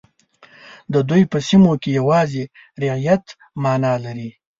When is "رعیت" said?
2.81-3.23